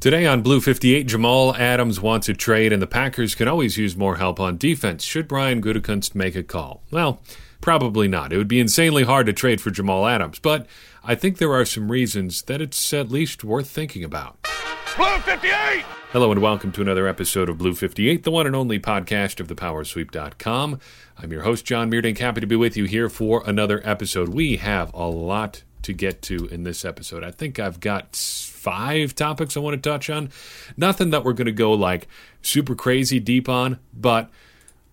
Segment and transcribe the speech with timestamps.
[0.00, 3.96] Today on Blue 58, Jamal Adams wants a trade, and the Packers can always use
[3.96, 5.02] more help on defense.
[5.02, 6.84] Should Brian Gutekunst make a call?
[6.92, 7.20] Well,
[7.60, 8.32] probably not.
[8.32, 10.68] It would be insanely hard to trade for Jamal Adams, but
[11.02, 14.38] I think there are some reasons that it's at least worth thinking about.
[14.96, 15.84] Blue 58!
[16.12, 19.48] Hello and welcome to another episode of Blue 58, the one and only podcast of
[19.48, 20.78] thepowersweep.com.
[21.18, 22.18] I'm your host, John Meerdink.
[22.18, 24.28] Happy to be with you here for another episode.
[24.28, 27.24] We have a lot to get to in this episode.
[27.24, 30.28] I think I've got five topics I want to touch on.
[30.76, 32.06] Nothing that we're going to go like
[32.42, 34.30] super crazy deep on, but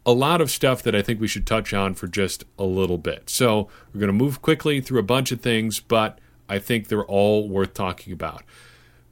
[0.05, 2.98] a lot of stuff that I think we should touch on for just a little
[2.98, 3.30] bit.
[3.30, 7.04] So we're going to move quickly through a bunch of things, but I think they're
[7.04, 8.43] all worth talking about.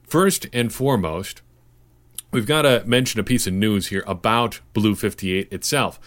[0.04, 1.42] First and foremost,
[2.30, 6.00] we've got to mention a piece of news here about Blue 58 itself.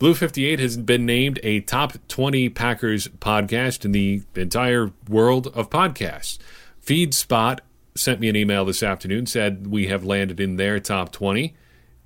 [0.00, 5.68] Blue 58 has been named a top 20 Packers podcast in the entire world of
[5.68, 6.38] podcasts.
[6.82, 7.58] FeedSpot
[7.94, 11.54] sent me an email this afternoon, said we have landed in their top 20,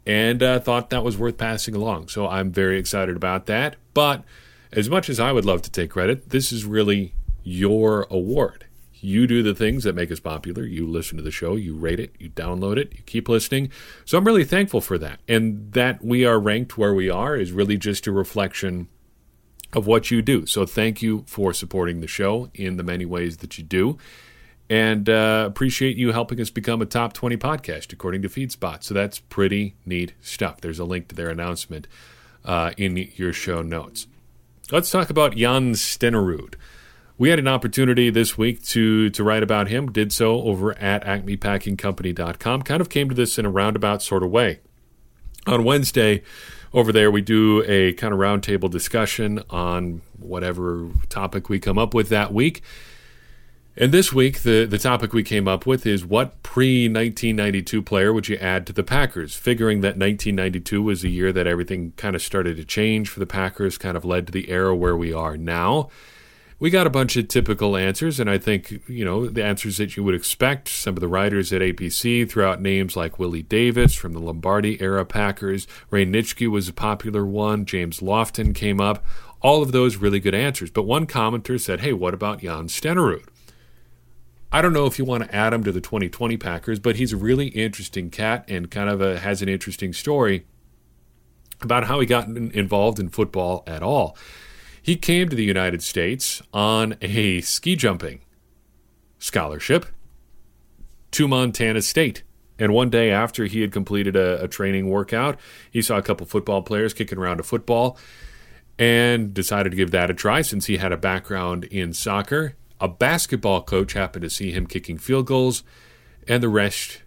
[0.04, 2.08] and uh, thought that was worth passing along.
[2.08, 3.76] So I'm very excited about that.
[3.94, 4.24] But
[4.72, 7.14] as much as I would love to take credit, this is really
[7.44, 8.63] your award.
[9.04, 10.64] You do the things that make us popular.
[10.64, 13.70] You listen to the show, you rate it, you download it, you keep listening.
[14.06, 15.20] So I'm really thankful for that.
[15.28, 18.88] And that we are ranked where we are is really just a reflection
[19.74, 20.46] of what you do.
[20.46, 23.98] So thank you for supporting the show in the many ways that you do.
[24.70, 28.82] And uh, appreciate you helping us become a top 20 podcast according to FeedSpot.
[28.82, 30.62] So that's pretty neat stuff.
[30.62, 31.88] There's a link to their announcement
[32.42, 34.06] uh, in your show notes.
[34.72, 36.54] Let's talk about Jan Stenerud.
[37.16, 39.92] We had an opportunity this week to to write about him.
[39.92, 42.62] Did so over at AcmePackingCompany.com.
[42.62, 44.60] Kind of came to this in a roundabout sort of way.
[45.46, 46.22] On Wednesday,
[46.72, 51.94] over there, we do a kind of roundtable discussion on whatever topic we come up
[51.94, 52.62] with that week.
[53.76, 58.12] And this week, the, the topic we came up with is what pre 1992 player
[58.12, 59.36] would you add to the Packers?
[59.36, 63.26] Figuring that 1992 was the year that everything kind of started to change for the
[63.26, 65.90] Packers, kind of led to the era where we are now
[66.58, 69.96] we got a bunch of typical answers, and I think, you know, the answers that
[69.96, 70.68] you would expect.
[70.68, 74.80] Some of the writers at APC threw out names like Willie Davis from the Lombardi
[74.80, 75.66] era Packers.
[75.90, 77.64] Ray Nitschke was a popular one.
[77.64, 79.04] James Lofton came up.
[79.40, 80.70] All of those really good answers.
[80.70, 83.24] But one commenter said, hey, what about Jan Stenerud?
[84.52, 87.12] I don't know if you want to add him to the 2020 Packers, but he's
[87.12, 90.46] a really interesting cat and kind of a, has an interesting story
[91.60, 94.16] about how he got involved in football at all.
[94.84, 98.20] He came to the United States on a ski jumping
[99.18, 99.86] scholarship
[101.12, 102.22] to Montana State.
[102.58, 105.40] And one day after he had completed a, a, training workout,
[105.70, 107.96] he saw a couple football players kicking around a football
[108.78, 112.54] and decided to give that a try since he had a background in soccer.
[112.78, 115.62] A basketball coach happened to see him kicking field goals,
[116.28, 117.00] and the rest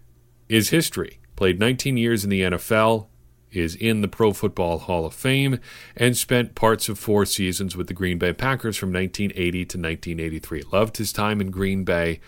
[0.48, 1.20] is history.
[1.36, 3.06] Played 19 years in the NFL,
[3.52, 5.58] is in the Pro Football Hall of Fame
[5.96, 10.62] and spent parts of four seasons with the Green Bay Packers from 1980 to 1983.
[10.72, 12.20] Loved his time in Green Bay.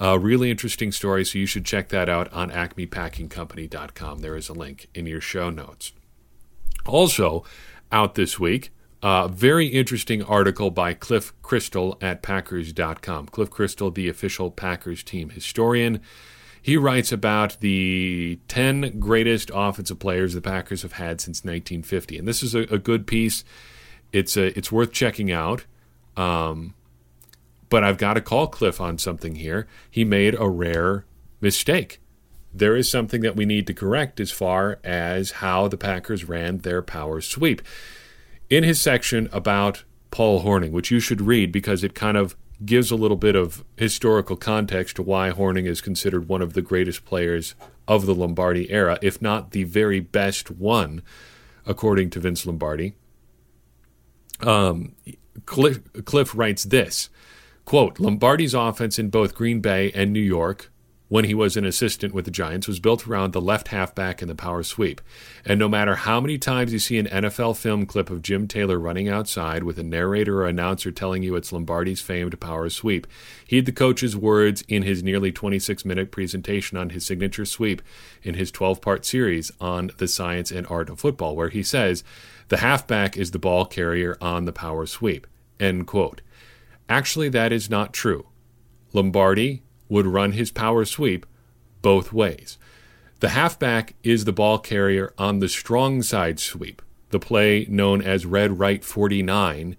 [0.00, 4.20] Uh, really interesting story, so you should check that out on acmepackingcompany.com.
[4.20, 5.92] There is a link in your show notes.
[6.86, 7.44] Also,
[7.90, 8.70] out this week,
[9.02, 13.26] a uh, very interesting article by Cliff Christl at Packers.com.
[13.26, 16.00] Cliff Christl, the official Packers team historian.
[16.60, 22.18] He writes about the 10 greatest offensive players the Packers have had since 1950.
[22.18, 23.44] And this is a, a good piece.
[24.12, 25.64] It's, a, it's worth checking out.
[26.16, 26.74] Um,
[27.68, 29.66] but I've got to call Cliff on something here.
[29.90, 31.04] He made a rare
[31.40, 32.00] mistake.
[32.52, 36.58] There is something that we need to correct as far as how the Packers ran
[36.58, 37.62] their power sweep.
[38.48, 42.90] In his section about Paul Hornung, which you should read because it kind of gives
[42.90, 47.04] a little bit of historical context to why Hornung is considered one of the greatest
[47.04, 47.54] players
[47.86, 51.02] of the Lombardi era, if not the very best one,
[51.66, 52.94] according to Vince Lombardi.
[54.40, 54.94] Um,
[55.46, 57.08] Cliff, Cliff writes this
[57.64, 60.70] quote Lombardi's offense in both Green Bay and New York
[61.08, 64.30] when he was an assistant with the Giants was built around the left halfback and
[64.30, 65.00] the power sweep.
[65.44, 68.78] And no matter how many times you see an NFL film clip of Jim Taylor
[68.78, 73.06] running outside with a narrator or announcer telling you it's Lombardi's famed power sweep,
[73.46, 77.80] heed the coach's words in his nearly 26 minute presentation on his signature sweep
[78.22, 82.04] in his 12 part series on the science and art of football, where he says,
[82.48, 85.26] The halfback is the ball carrier on the power sweep.
[85.58, 86.20] End quote.
[86.88, 88.26] Actually, that is not true.
[88.92, 91.26] Lombardi, would run his power sweep
[91.82, 92.58] both ways.
[93.20, 98.26] The halfback is the ball carrier on the strong side sweep, the play known as
[98.26, 99.76] red right 49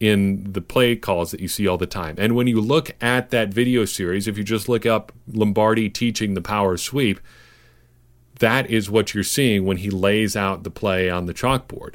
[0.00, 2.16] in the play calls that you see all the time.
[2.18, 6.34] And when you look at that video series, if you just look up Lombardi teaching
[6.34, 7.20] the power sweep,
[8.40, 11.94] that is what you're seeing when he lays out the play on the chalkboard.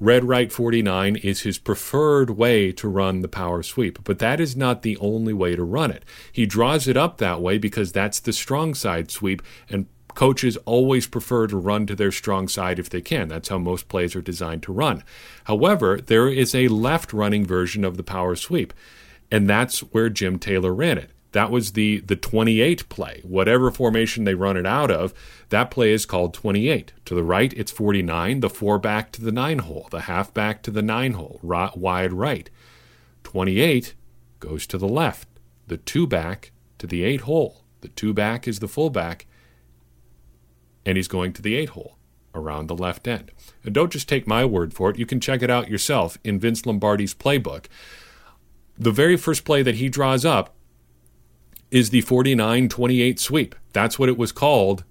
[0.00, 4.56] Red right 49 is his preferred way to run the power sweep, but that is
[4.56, 6.04] not the only way to run it.
[6.32, 11.06] He draws it up that way because that's the strong side sweep, and coaches always
[11.06, 13.28] prefer to run to their strong side if they can.
[13.28, 15.04] That's how most plays are designed to run.
[15.44, 18.72] However, there is a left running version of the power sweep,
[19.30, 21.10] and that's where Jim Taylor ran it.
[21.34, 23.20] That was the the 28 play.
[23.24, 25.12] Whatever formation they run it out of,
[25.48, 26.92] that play is called 28.
[27.06, 30.62] To the right, it's 49, the 4 back to the 9 hole, the half back
[30.62, 32.48] to the 9 hole, right, wide right.
[33.24, 33.94] 28
[34.38, 35.26] goes to the left,
[35.66, 37.64] the 2 back to the 8 hole.
[37.80, 39.26] The 2 back is the full back,
[40.86, 41.98] and he's going to the 8 hole
[42.32, 43.32] around the left end.
[43.64, 46.38] And don't just take my word for it, you can check it out yourself in
[46.38, 47.64] Vince Lombardi's playbook.
[48.78, 50.54] The very first play that he draws up
[51.74, 53.56] is the 49 28 sweep.
[53.72, 54.84] That's what it was called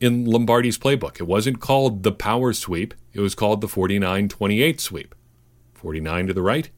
[0.00, 1.18] in Lombardi's playbook.
[1.18, 5.12] It wasn't called the power sweep, it was called the 49 28 sweep.
[5.74, 6.70] 49 to the right,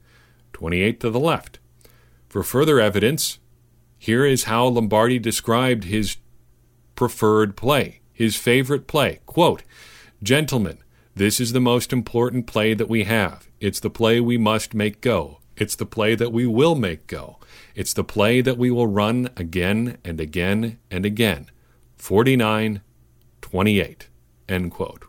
[0.55, 1.59] 28 to the left.
[2.31, 3.39] For further evidence,
[3.99, 6.17] here is how Lombardi described his
[6.95, 9.21] preferred play, his favorite play.
[9.27, 9.65] Quote,
[10.23, 10.79] Gentlemen,
[11.15, 13.49] this is the most important play that we have.
[13.61, 15.41] It's the play we must make go.
[15.59, 17.39] It's the play that we will make go.
[17.75, 21.51] It's the play that we will run again and again and again.
[21.97, 22.81] 49
[23.41, 24.09] 28.
[24.49, 25.05] End quote.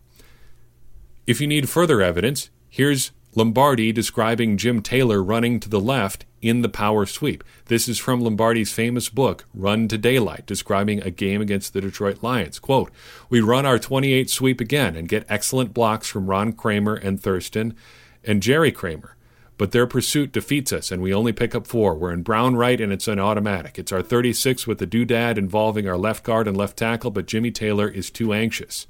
[1.27, 6.61] If you need further evidence, here's Lombardi describing Jim Taylor running to the left in
[6.61, 7.43] the power sweep.
[7.65, 12.23] This is from Lombardi's famous book, Run to Daylight, describing a game against the Detroit
[12.23, 12.57] Lions.
[12.57, 12.91] Quote,
[13.29, 17.75] We run our 28 sweep again and get excellent blocks from Ron Kramer and Thurston
[18.23, 19.15] and Jerry Kramer
[19.59, 21.93] but their pursuit defeats us, and we only pick up four.
[21.93, 23.77] We're in brown right, and it's an automatic.
[23.77, 27.51] It's our 36 with the doodad involving our left guard and left tackle, but Jimmy
[27.51, 28.87] Taylor is too anxious.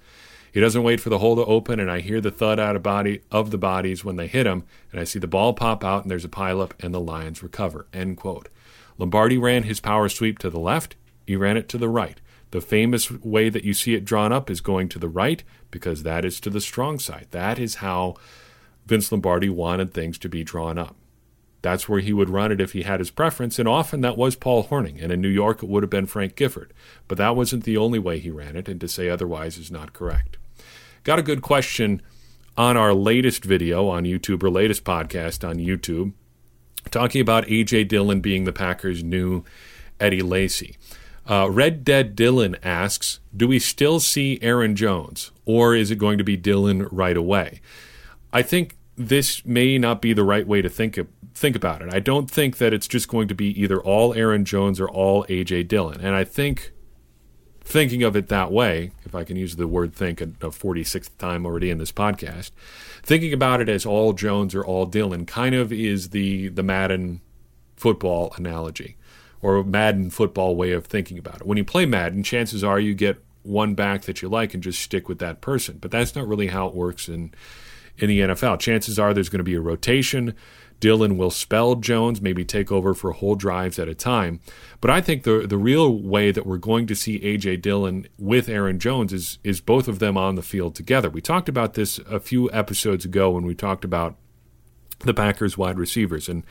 [0.52, 2.84] He doesn't wait for the hole to open, and I hear the thud out of
[2.84, 6.04] body of the bodies when they hit him, and I see the ball pop out,
[6.04, 7.88] and there's a pileup, and the Lions recover.
[7.92, 8.48] End quote.
[9.00, 10.96] Lombardi ran his power sweep to the left.
[11.26, 12.22] He ran it to the right.
[12.52, 16.04] The famous way that you see it drawn up is going to the right because
[16.04, 17.26] that is to the strong side.
[17.32, 18.18] That is how
[18.90, 20.96] Vince Lombardi wanted things to be drawn up.
[21.62, 24.36] That's where he would run it if he had his preference, and often that was
[24.36, 26.74] Paul Hornung, and in New York it would have been Frank Gifford.
[27.08, 29.94] But that wasn't the only way he ran it, and to say otherwise is not
[29.94, 30.38] correct.
[31.04, 32.02] Got a good question
[32.58, 36.14] on our latest video on YouTube, or latest podcast on YouTube,
[36.90, 37.84] talking about A.J.
[37.84, 39.44] Dillon being the Packers' new
[40.00, 40.78] Eddie Lacy.
[41.30, 46.18] Uh, Red Dead Dillon asks, Do we still see Aaron Jones, or is it going
[46.18, 47.62] to be Dillon right away?
[48.34, 51.92] I think this may not be the right way to think of, think about it.
[51.92, 55.24] I don't think that it's just going to be either all Aaron Jones or all
[55.26, 56.02] AJ Dillon.
[56.02, 56.74] And I think
[57.62, 61.46] thinking of it that way, if I can use the word think a 46th time
[61.46, 62.52] already in this podcast,
[63.02, 67.22] thinking about it as all Jones or all Dillon kind of is the the Madden
[67.78, 68.98] football analogy
[69.42, 71.48] or Madden football way of thinking about it.
[71.48, 74.82] When you play Madden, chances are you get one back that you like and just
[74.82, 75.78] stick with that person.
[75.80, 77.34] But that's not really how it works in
[78.00, 78.60] in the NFL.
[78.60, 80.34] Chances are there's going to be a rotation.
[80.80, 84.40] Dillon will spell Jones, maybe take over for whole drives at a time.
[84.80, 88.48] But I think the the real way that we're going to see AJ Dillon with
[88.48, 91.10] Aaron Jones is is both of them on the field together.
[91.10, 94.16] We talked about this a few episodes ago when we talked about
[95.00, 96.44] the Packers wide receivers and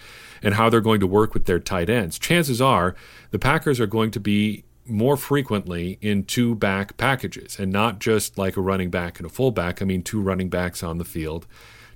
[0.42, 2.18] and how they're going to work with their tight ends.
[2.18, 2.94] Chances are
[3.30, 8.38] the Packers are going to be more frequently in two back packages and not just
[8.38, 9.80] like a running back and a fullback.
[9.80, 11.46] I mean, two running backs on the field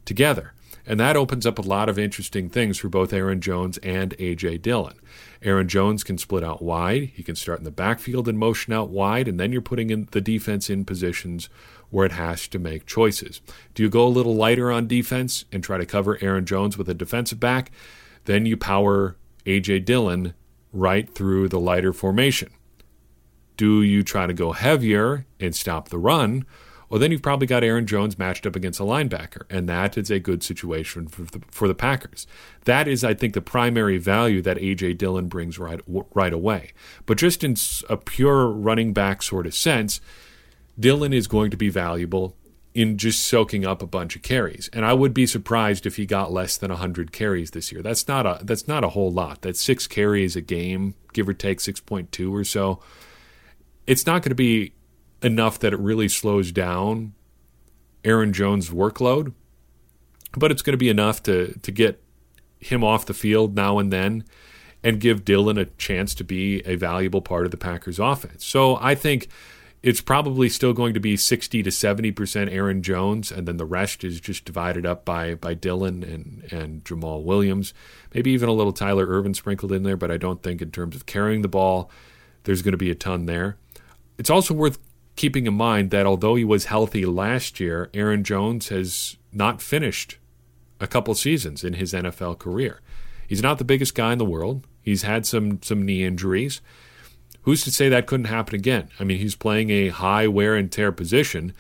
[0.05, 0.53] together.
[0.85, 4.59] And that opens up a lot of interesting things for both Aaron Jones and A.J.
[4.59, 4.99] Dillon.
[5.41, 7.11] Aaron Jones can split out wide.
[7.15, 10.09] He can start in the backfield and motion out wide, and then you're putting in
[10.11, 11.49] the defense in positions
[11.91, 13.41] where it has to make choices.
[13.75, 16.89] Do you go a little lighter on defense and try to cover Aaron Jones with
[16.89, 17.71] a defensive back?
[18.25, 19.81] Then you power A.J.
[19.81, 20.35] Dillon
[20.73, 22.51] right through the lighter formation.
[23.63, 26.45] Do you try to go heavier and stop the run?
[26.89, 30.11] Well, then you've probably got Aaron Jones matched up against a linebacker, and that is
[30.11, 32.27] a good situation for the, for the Packers.
[32.65, 34.95] That is, I think, the primary value that A.J.
[34.95, 36.73] Dillon brings right, right away.
[37.07, 37.55] But just in
[37.89, 40.01] a pure running back sort of sense,
[40.77, 42.35] Dillon is going to be valuable
[42.75, 44.71] in just soaking up a bunch of carries.
[44.73, 47.81] And I would be surprised if he got less than 100 carries this year.
[47.81, 49.43] That's not a that's not a whole lot.
[49.43, 52.81] That's 6 carries a game, give or take 6.2 or so
[53.87, 54.73] it's not going to be
[55.23, 57.15] enough that it really slows down
[58.05, 59.33] Aaron Jones' workload.
[60.37, 62.03] but it's going to be enough to to get
[62.59, 64.25] him off the field now and then
[64.83, 68.45] and give Dillon a chance to be a valuable part of the Packers offense.
[68.45, 69.29] So I think
[69.83, 74.05] it's probably still going to be 60 to 70% Aaron Jones, and then the rest
[74.05, 77.75] is just divided up by, by Dillon and, and Jamaal Williams.
[78.15, 80.95] Maybe even a little Tyler Ervin sprinkled in there, but I don't think in terms
[80.95, 81.91] of carrying the ball,
[82.45, 83.57] there's going to be a ton there.
[84.19, 84.79] It's also worth
[85.17, 90.19] keeping in mind that although he was healthy last year, Aaron Jones has not finished
[90.81, 92.81] a couple seasons in his NFL career.
[93.27, 94.67] He's not the biggest guy in the world.
[94.83, 96.61] He's had some some knee injuries.
[97.43, 98.89] Who's to say that couldn't happen again?
[99.01, 101.55] I mean, he's playing a high wear and tear position.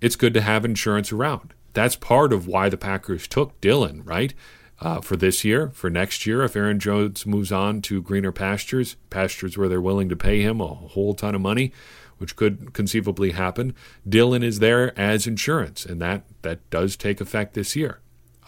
[0.00, 1.54] It's good to have insurance around.
[1.72, 4.34] That's part of why the Packers took Dillon, right?
[4.80, 8.94] Uh, for this year, for next year, if Aaron Jones moves on to greener pastures,
[9.10, 11.72] pastures where they're willing to pay him a whole ton of money,
[12.18, 13.74] which could conceivably happen,
[14.08, 17.98] Dillon is there as insurance, and that that does take effect this year.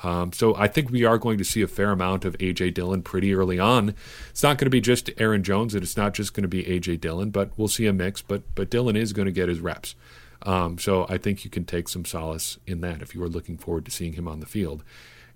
[0.02, 3.02] Um, so I think we are going to see a fair amount of AJ Dillon
[3.02, 3.94] pretty early on.
[4.30, 6.62] It's not going to be just Aaron Jones, and it's not just going to be
[6.64, 8.22] AJ Dillon, but we'll see a mix.
[8.22, 9.96] But but Dillon is going to get his reps.
[10.42, 13.58] Um, so I think you can take some solace in that if you are looking
[13.58, 14.84] forward to seeing him on the field,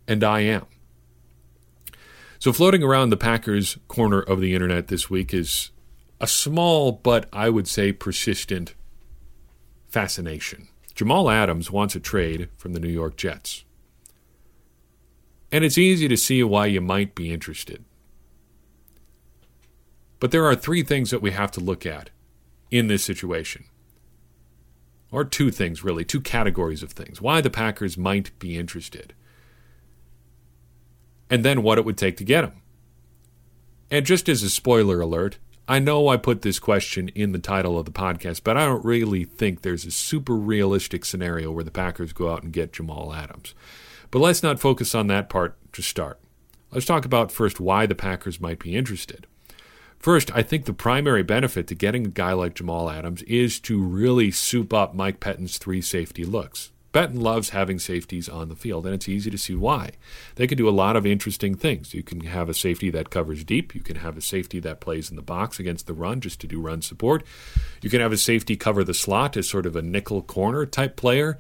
[0.07, 0.67] and I am.
[2.45, 5.71] So floating around the Packers corner of the internet this week is
[6.21, 8.75] a small but I would say persistent
[9.89, 10.69] fascination.
[10.95, 13.65] Jamal Adams wants a trade from the New York Jets.
[15.51, 17.83] And it's easy to see why you might be interested.
[20.21, 22.11] But there are three things that we have to look at
[22.71, 23.65] in this situation.
[25.11, 27.23] Or two things, really, two categories of things.
[27.23, 29.15] Why the Packers might be interested.
[31.31, 32.61] And then what it would take to get him.
[33.91, 37.79] And just as a spoiler alert, I know I put this question in the title
[37.79, 41.71] of the podcast, but I don't really think there's a super realistic scenario where the
[41.71, 43.55] Packers go out and get Jamal Adams.
[44.11, 46.21] But let's not focus on that part to start.
[46.71, 49.27] Let's talk about first why the Packers might be interested.
[49.99, 53.83] First, I think the primary benefit to getting a guy like Jamal Adams is to
[53.83, 56.73] really soup up Mike Pettine's three safety looks.
[56.95, 59.91] Pettine loves having safeties on the field, and it's easy to see why.
[60.37, 61.93] They can do a lot of interesting things.
[61.93, 63.75] You can have a safety that covers deep.
[63.75, 66.47] You can have a safety that plays in the box against the run just to
[66.47, 67.25] do run support.
[67.83, 70.95] You can have a safety cover the slot as sort of a nickel corner type
[70.95, 71.37] player.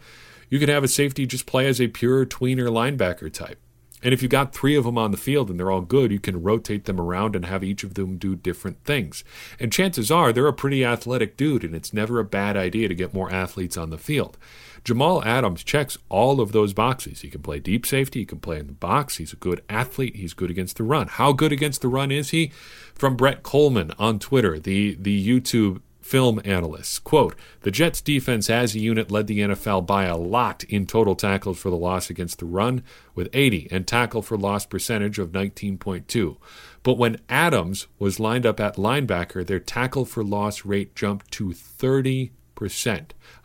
[0.50, 3.60] You can have a safety just play as a pure tweener linebacker type.
[4.04, 6.20] And if you got three of them on the field and they're all good, you
[6.20, 9.24] can rotate them around and have each of them do different things.
[9.58, 12.94] And chances are they're a pretty athletic dude, and it's never a bad idea to
[12.94, 14.36] get more athletes on the field.
[14.84, 17.22] Jamal Adams checks all of those boxes.
[17.22, 20.16] He can play deep safety, he can play in the box, he's a good athlete,
[20.16, 21.08] he's good against the run.
[21.08, 22.52] How good against the run is he?
[22.94, 26.98] From Brett Kollmann on Twitter, the, the YouTube film analysts.
[26.98, 31.14] Quote, the Jets defense as a unit led the NFL by a lot in total
[31.14, 32.82] tackles for the loss against the run
[33.14, 36.36] with 80 and tackle for loss percentage of 19.2.
[36.82, 41.54] But when Adams was lined up at linebacker, their tackle for loss rate jumped to
[41.54, 42.30] 30%.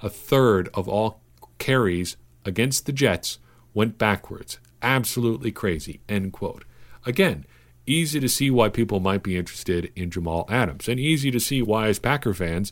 [0.03, 1.21] A third of all
[1.59, 3.37] carries against the Jets
[3.73, 4.59] went backwards.
[4.81, 6.01] Absolutely crazy.
[6.09, 6.65] End quote.
[7.05, 7.45] Again,
[7.85, 11.61] easy to see why people might be interested in Jamal Adams, and easy to see
[11.61, 12.71] why, as Packer fans,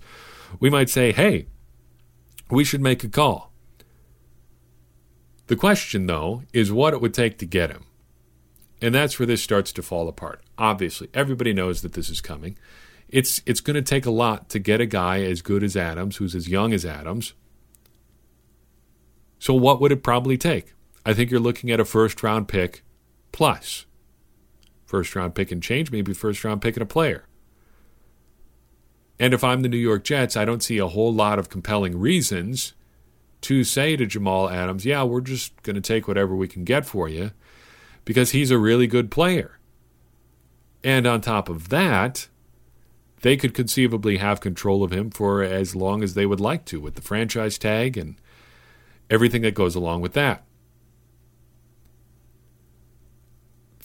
[0.59, 1.47] we might say, hey,
[2.49, 3.51] we should make a call.
[5.47, 7.85] The question, though, is what it would take to get him.
[8.81, 10.43] And that's where this starts to fall apart.
[10.57, 12.57] Obviously, everybody knows that this is coming.
[13.09, 16.17] It's it's going to take a lot to get a guy as good as Adams,
[16.17, 17.33] who's as young as Adams.
[19.39, 20.73] So what would it probably take?
[21.05, 22.83] I think you're looking at a first round pick
[23.31, 23.85] plus
[24.85, 27.25] first round pick and change, maybe first round pick and a player.
[29.19, 31.99] And if I'm the New York Jets, I don't see a whole lot of compelling
[31.99, 32.73] reasons
[33.41, 36.85] to say to Jamal Adams, yeah, we're just going to take whatever we can get
[36.85, 37.31] for you
[38.05, 39.59] because he's a really good player.
[40.83, 42.27] And on top of that,
[43.21, 46.79] they could conceivably have control of him for as long as they would like to
[46.79, 48.15] with the franchise tag and
[49.09, 50.47] everything that goes along with that.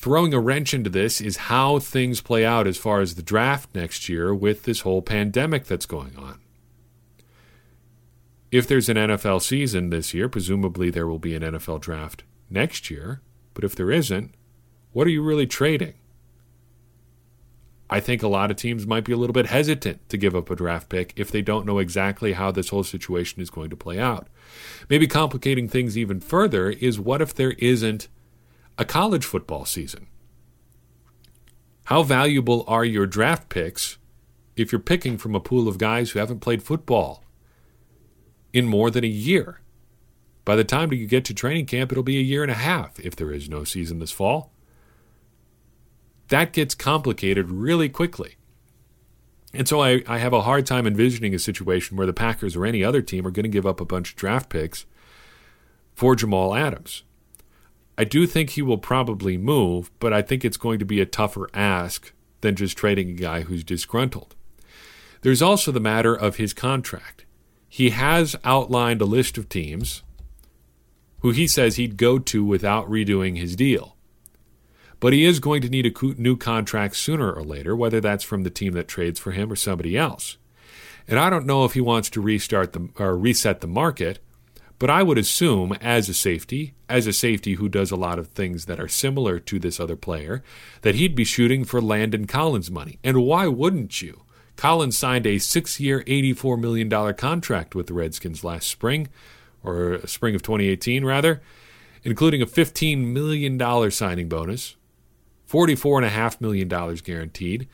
[0.03, 3.73] throwing a wrench into this is how things play out as far as the draft
[3.73, 6.41] next year with this whole pandemic that's going on.
[8.51, 12.91] If there's an NFL season this year, presumably there will be an NFL draft next
[12.91, 13.23] year.
[13.55, 14.35] But if there isn't,
[14.91, 15.95] what are you really trading?
[17.93, 20.49] I think a lot of teams might be a little bit hesitant to give up
[20.49, 23.77] a draft pick if they don't know exactly how this whole situation is going to
[23.77, 24.29] play out.
[24.89, 28.09] Maybe complicating things even further is what if there isn't
[28.79, 30.07] a college football season.
[31.85, 33.99] How valuable are your draft picks
[34.57, 37.23] if you're picking from a pool of guys who haven't played football
[38.55, 39.61] in more than a year?
[40.47, 42.99] By the time you get to training camp, it'll be a year and a half
[42.99, 44.51] if there is no season this fall.
[46.33, 48.37] That gets complicated really quickly.
[49.53, 52.65] And so I, I have a hard time envisioning a situation where the Packers or
[52.65, 54.87] any other team are going to give up a bunch of draft picks
[55.95, 57.03] for Jamal Adams.
[57.99, 61.05] I do think he will probably move, but I think it's going to be a
[61.05, 64.35] tougher ask than just trading a guy who's disgruntled.
[65.21, 67.27] There's also the matter of his contract.
[67.69, 70.03] He has outlined a list of teams
[71.21, 73.99] who he says he'd go to without redoing his deal.
[75.03, 78.45] But he is going to need a new contract sooner or later, whether that's from
[78.45, 80.39] the team that trades for him or somebody else.
[81.07, 84.21] And I don't know if he wants to restart the or reset the market
[84.83, 88.27] but I would assume, as a safety, as a safety who does a lot of
[88.27, 90.43] things that are similar to this other player,
[90.81, 92.99] that he'd be shooting for Landon Collins money.
[93.05, 94.23] And why wouldn't you?
[94.57, 99.07] Collins signed a six year, $84 million contract with the Redskins last spring,
[99.63, 101.41] or spring of 2018, rather,
[102.03, 104.75] including a $15 million signing bonus,
[105.53, 107.69] $44.5 million guaranteed.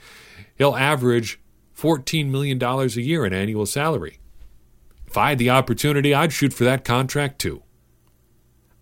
[0.56, 1.40] He'll average
[1.76, 4.18] $14 million a year in annual salary.
[5.06, 7.62] If I had the opportunity, I'd shoot for that contract too.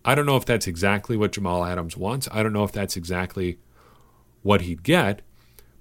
[0.05, 2.29] I don't know if that's exactly what Jamal Adams wants.
[2.33, 3.59] I don't know if that's exactly
[4.43, 5.23] what he'd get,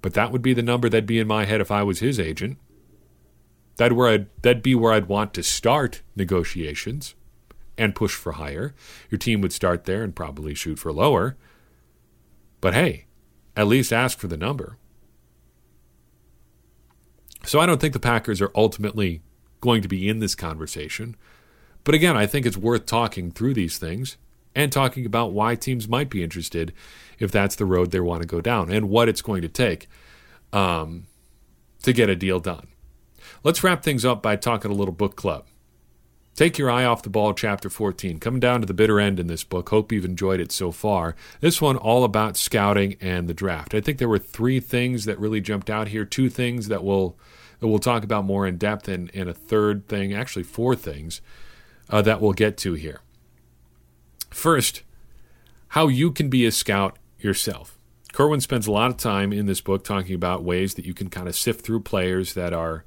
[0.01, 2.19] but that would be the number that'd be in my head if I was his
[2.19, 2.57] agent.
[3.77, 7.15] That'd, where I'd, that'd be where I'd want to start negotiations
[7.77, 8.73] and push for higher.
[9.09, 11.37] Your team would start there and probably shoot for lower.
[12.61, 13.04] But hey,
[13.55, 14.77] at least ask for the number.
[17.43, 19.21] So I don't think the Packers are ultimately
[19.61, 21.15] going to be in this conversation.
[21.83, 24.17] But again, I think it's worth talking through these things
[24.55, 26.73] and talking about why teams might be interested
[27.19, 29.87] if that's the road they want to go down and what it's going to take
[30.51, 31.05] um,
[31.83, 32.67] to get a deal done.
[33.43, 35.45] Let's wrap things up by talking a little book club.
[36.35, 38.19] Take Your Eye Off the Ball, Chapter 14.
[38.19, 39.69] Coming down to the bitter end in this book.
[39.69, 41.15] Hope you've enjoyed it so far.
[41.39, 43.73] This one, all about scouting and the draft.
[43.73, 47.15] I think there were three things that really jumped out here, two things that we'll,
[47.61, 51.21] that we'll talk about more in depth, and, and a third thing, actually, four things
[51.89, 52.99] uh, that we'll get to here.
[54.29, 54.83] First,
[55.69, 57.77] how you can be a scout yourself.
[58.11, 61.09] Kirwan spends a lot of time in this book talking about ways that you can
[61.09, 62.83] kind of sift through players that are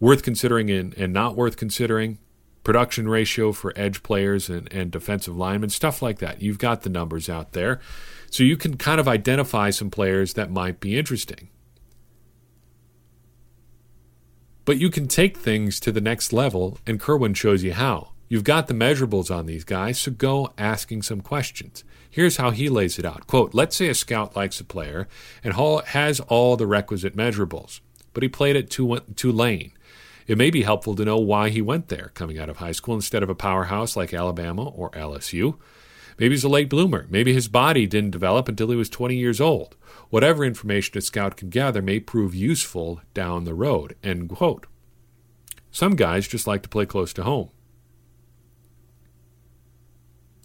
[0.00, 2.18] worth considering and, and not worth considering,
[2.66, 6.42] production ratio for edge players and, and defensive linemen, stuff like that.
[6.42, 7.78] You've got the numbers out there.
[8.28, 11.48] So you can kind of identify some players that might be interesting.
[14.64, 18.10] But you can take things to the next level, and Kirwan shows you how.
[18.28, 21.84] You've got the measurables on these guys, so go asking some questions.
[22.10, 23.28] Here's how he lays it out.
[23.28, 25.06] Quote, let's say a scout likes a player
[25.44, 27.78] and has all the requisite measurables,
[28.12, 29.70] but he played at Tulane.
[30.26, 32.94] It may be helpful to know why he went there coming out of high school
[32.94, 35.56] instead of a powerhouse like Alabama or LSU.
[36.18, 37.06] Maybe he's a late bloomer.
[37.10, 39.76] Maybe his body didn't develop until he was 20 years old.
[40.08, 43.94] Whatever information a scout can gather may prove useful down the road.
[44.02, 44.66] End quote.
[45.70, 47.50] Some guys just like to play close to home.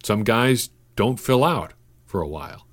[0.03, 1.73] Some guys don't fill out
[2.05, 2.67] for a while.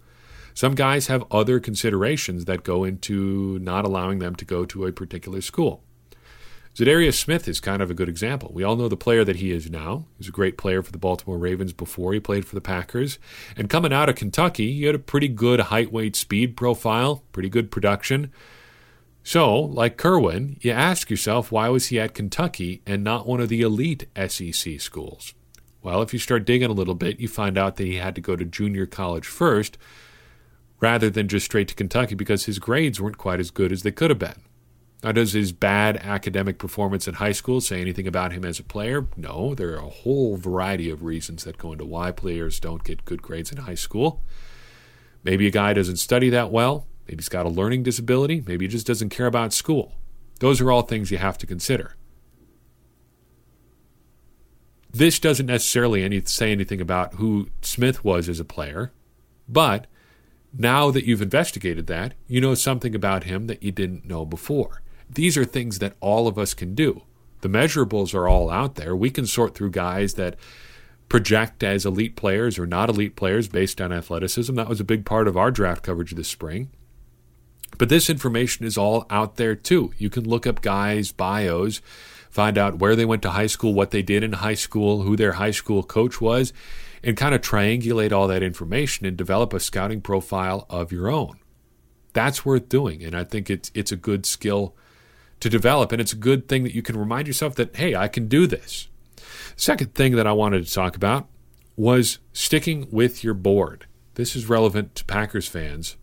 [0.54, 4.92] Some guys have other considerations that go into not allowing them to go to a
[4.92, 5.84] particular school.
[6.78, 8.52] Za'Darius Smith is kind of a good example.
[8.54, 10.06] We all know the player that he is now.
[10.16, 13.18] He's a great player for the Baltimore Ravens before he played for the Packers.
[13.56, 17.48] And coming out of Kentucky, he had a pretty good height, weight, speed profile, pretty
[17.48, 18.30] good production.
[19.24, 23.48] So, like Kirwan, you ask yourself, why was he at Kentucky and not one of
[23.48, 25.34] the elite SEC schools?
[25.82, 28.20] Well, if you start digging a little bit, you find out that he had to
[28.20, 29.78] go to junior college first
[30.78, 33.90] rather than just straight to Kentucky because his grades weren't quite as good as they
[33.90, 34.44] could have been.
[35.02, 38.64] Now, does his bad academic performance in high school say anything about him as a
[38.64, 39.06] player?
[39.16, 39.54] No.
[39.54, 43.22] There are a whole variety of reasons that go into why players don't get good
[43.22, 44.24] grades in high school.
[45.22, 46.86] Maybe a guy doesn't study that well.
[47.06, 48.42] Maybe he's got a learning disability.
[48.44, 49.92] Maybe he just doesn't care about school.
[50.40, 51.94] Those are all things you have to consider.
[54.90, 58.90] This doesn't necessarily any, say anything about who Smith was as a player,
[59.48, 59.86] but
[60.56, 64.82] now that you've investigated that, you know something about him that you didn't know before.
[65.10, 67.02] These are things that all of us can do.
[67.40, 68.96] The measurables are all out there.
[68.96, 70.36] We can sort through guys that
[71.08, 74.54] project as elite players or not elite players based on athleticism.
[74.54, 76.70] That was a big part of our draft coverage this spring.
[77.78, 79.92] But this information is all out there too.
[79.98, 81.80] You can look up guys' bios,
[82.30, 85.16] find out where they went to high school, what they did in high school, who
[85.16, 86.52] their high school coach was,
[87.02, 91.38] and kind of triangulate all that information and develop a scouting profile of your own.
[92.14, 93.04] That's worth doing.
[93.04, 94.74] And I think it's it's a good skill
[95.40, 95.92] to develop.
[95.92, 98.46] And it's a good thing that you can remind yourself that, hey, I can do
[98.46, 98.88] this.
[99.56, 101.28] Second thing that I wanted to talk about
[101.76, 103.86] was sticking with your board.
[104.14, 105.96] This is relevant to Packers fans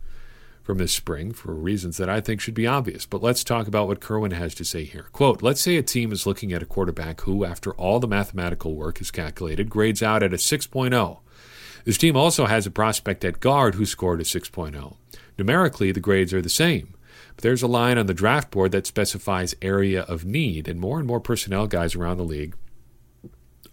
[0.65, 3.06] from this spring for reasons that I think should be obvious.
[3.06, 5.08] But let's talk about what Kirwan has to say here.
[5.12, 8.74] Quote Let's say a team is looking at a quarterback who, after all the mathematical
[8.74, 11.19] work is calculated, grades out at a 6.0.
[11.84, 14.95] This team also has a prospect at guard who scored a 6.0.
[15.38, 16.94] Numerically, the grades are the same.
[17.36, 21.00] But there's a line on the draft board that specifies area of need, and more
[21.00, 22.56] and more personnel guys around the league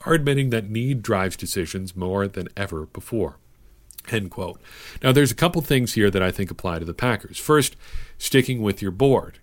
[0.05, 3.38] are admitting that need drives decisions more than ever before.
[4.11, 4.61] End quote.
[5.03, 7.38] Now, there's a couple things here that I think apply to the Packers.
[7.38, 7.77] First,
[8.18, 9.38] sticking with your board.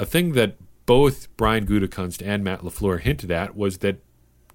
[0.00, 4.02] A thing that both Brian Gutekunst and Matt LaFleur hinted at was that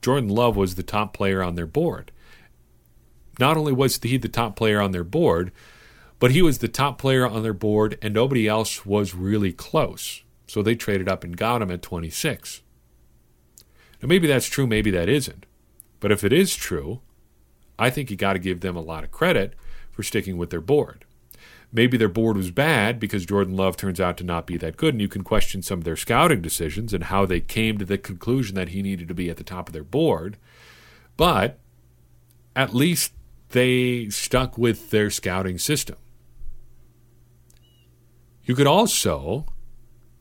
[0.01, 2.11] Jordan Love was the top player on their board.
[3.39, 5.51] Not only was he the top player on their board,
[6.19, 10.23] but he was the top player on their board, and nobody else was really close.
[10.47, 12.61] So they traded up and got him at 26.
[14.01, 15.45] Now, maybe that's true, maybe that isn't.
[15.99, 17.01] But if it is true,
[17.77, 19.53] I think you got to give them a lot of credit
[19.91, 21.05] for sticking with their board.
[21.71, 24.95] Maybe their board was bad because Jordan Love turns out to not be that good,
[24.95, 27.97] and you can question some of their scouting decisions and how they came to the
[27.97, 30.37] conclusion that he needed to be at the top of their board.
[31.15, 31.59] But
[32.55, 33.13] at least
[33.49, 35.97] they stuck with their scouting system.
[38.49, 39.45] You could also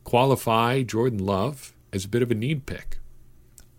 [0.03, 2.99] qualify Jordan Love as a bit of a need pick.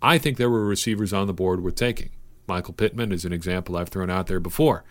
[0.02, 2.10] I think there were receivers on the board worth taking.
[2.48, 4.82] Michael Pittman is an example I've thrown out there before.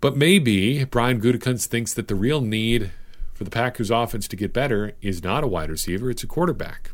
[0.00, 2.92] But maybe Brian Gutekunst thinks that the real need
[3.34, 6.92] for the Packers offense to get better is not a wide receiver, it's a quarterback.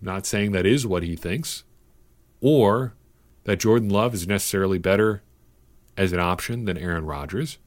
[0.00, 1.64] I'm not saying that is what he thinks,
[2.40, 2.94] or
[3.44, 5.22] that Jordan Love is necessarily better
[5.98, 7.58] as an option than Aaron Rodgers,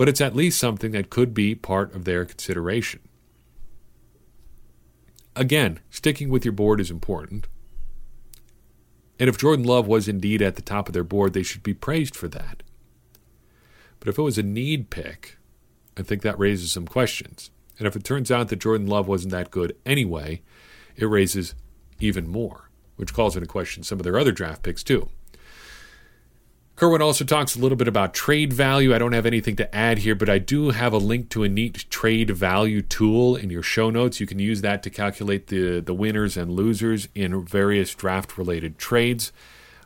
[0.00, 3.00] but it's at least something that could be part of their consideration.
[5.36, 7.48] Again, sticking with your board is important.
[9.18, 11.74] And if Jordan Love was indeed at the top of their board, they should be
[11.74, 12.62] praised for that.
[13.98, 15.36] But if it was a need pick,
[15.98, 17.50] I think that raises some questions.
[17.78, 20.40] And if it turns out that Jordan Love wasn't that good anyway,
[20.96, 21.54] it raises
[21.98, 25.10] even more, which calls into question some of their other draft picks too.
[26.80, 28.94] Kirwan also talks a little bit about trade value.
[28.94, 31.48] I don't have anything to add here, but I do have a link to a
[31.48, 34.18] neat trade value tool in your show notes.
[34.18, 38.78] You can use that to calculate the, the winners and losers in various draft related
[38.78, 39.30] trades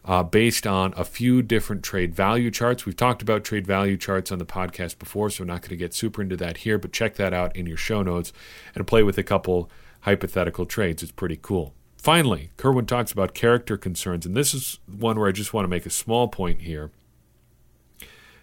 [0.05, 2.87] uh, based on a few different trade value charts.
[2.87, 5.77] We've talked about trade value charts on the podcast before, so I'm not going to
[5.77, 8.33] get super into that here, but check that out in your show notes
[8.73, 9.69] and play with a couple
[10.03, 11.03] hypothetical trades.
[11.03, 11.75] It's pretty cool.
[12.05, 15.71] Finally, Kirwan talks about character concerns, and this is one where I just want to
[15.71, 16.91] make a small point here.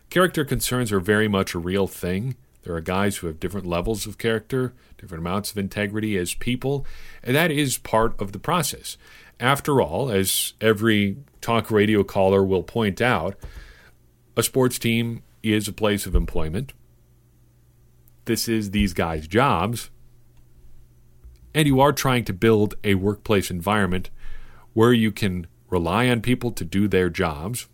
[0.10, 2.36] Character concerns are very much a real thing.
[2.64, 6.88] There are guys who have different levels of character, different amounts of integrity as people,
[7.22, 8.98] and that is part of the process.
[9.40, 13.38] After all, as every talk radio caller will point out,
[14.36, 16.74] a sports team is a place of employment.
[18.26, 19.92] This is these guys' jobs,
[21.54, 24.10] and you are trying to build a workplace environment
[24.74, 27.68] where you can rely on people to do their jobs,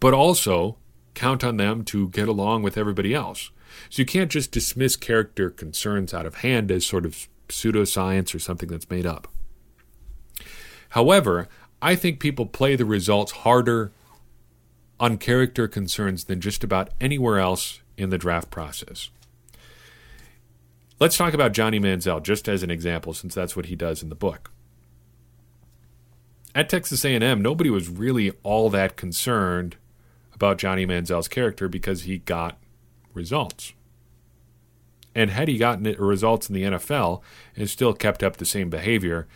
[0.00, 0.76] but also
[1.14, 3.50] count on them to get along with everybody else.
[3.90, 8.38] So you can't just dismiss character concerns out of hand as sort of pseudoscience or
[8.38, 9.28] something that's made up.
[10.90, 11.48] However,
[11.82, 13.92] I think people play the results harder
[14.98, 19.10] on character concerns than just about anywhere else in the draft process.
[20.98, 24.08] Let's talk about Johnny Manziel just as an example, since that's what he does in
[24.08, 24.50] the book.
[26.54, 29.76] At Texas A&M, nobody was really all that concerned
[30.32, 32.58] about Johnny Manziel's character because he got
[33.12, 33.74] results.
[35.14, 37.20] And had he gotten results in the NFL
[37.56, 39.28] and still kept up the same behavior,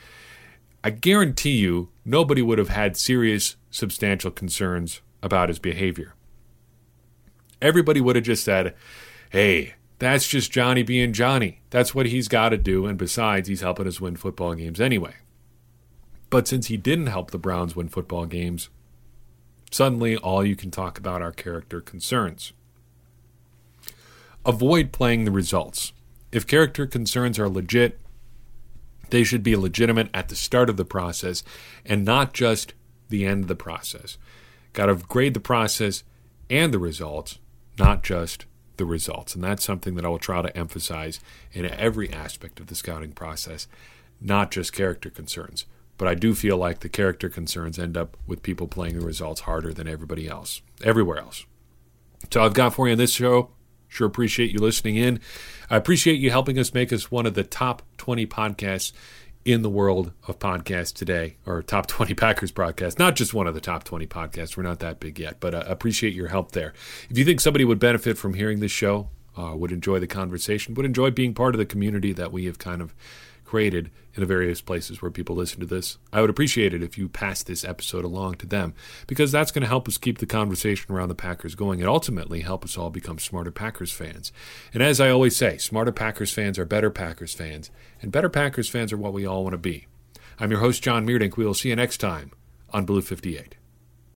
[0.83, 6.15] I guarantee you nobody would have had serious, substantial concerns about his behavior.
[7.61, 8.75] Everybody would have just said,
[9.29, 11.61] hey, that's just Johnny being Johnny.
[11.69, 12.87] That's what he's got to do.
[12.87, 15.15] And besides, he's helping us win football games anyway.
[16.31, 18.71] But since he didn't help the Browns win football games,
[19.71, 22.55] suddenly all you can talk about are character concerns.
[24.47, 25.93] Avoid playing the results.
[26.33, 28.01] If character concerns are legit,
[29.11, 31.43] they should be legitimate at the start of the process
[31.85, 32.73] and not just
[33.11, 34.17] the end of the process.
[34.73, 36.05] Got to grade the process
[36.49, 37.39] and the results,
[37.79, 38.47] not just
[38.81, 39.37] the results.
[39.37, 41.21] And that's something that I will try to emphasize
[41.53, 43.69] in every aspect of the scouting process,
[44.21, 45.67] not just character concerns.
[45.97, 49.43] But I do feel like the character concerns end up with people playing the results
[49.43, 51.47] harder than everybody else, everywhere else.
[52.33, 53.51] So I've got for you in this show
[53.91, 55.21] Sure appreciate you listening in.
[55.69, 58.93] I appreciate you helping us make us one of the top 20 podcasts
[59.45, 62.99] in the world of podcasts today, or top 20 Packers podcasts.
[62.99, 64.57] Not just one of the top 20 podcasts.
[64.57, 66.75] We're not that big yet, but I uh, appreciate your help there.
[67.09, 70.75] If you think somebody would benefit from hearing this show, uh, would enjoy the conversation,
[70.75, 72.95] would enjoy being part of the community that we have kind of
[73.51, 75.99] created in the various places where people listen to this.
[76.13, 78.75] I would appreciate it if you pass this episode along to them
[79.09, 82.43] because that's going to help us keep the conversation around the Packers going and ultimately
[82.43, 84.31] help us all become smarter Packers fans.
[84.73, 88.69] And as I always say, smarter Packers fans are better Packers fans, and better Packers
[88.69, 89.89] fans are what we all want to be.
[90.39, 91.37] I'm your host, John Meerdink.
[91.37, 92.31] We will see you next time
[92.73, 93.60] on Blue 58.